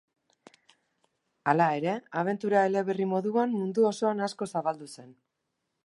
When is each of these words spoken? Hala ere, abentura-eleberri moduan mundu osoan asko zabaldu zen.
Hala 1.53 1.67
ere, 1.81 1.93
abentura-eleberri 2.23 3.07
moduan 3.13 3.55
mundu 3.61 3.87
osoan 3.93 4.27
asko 4.31 4.49
zabaldu 4.55 4.91
zen. 4.99 5.15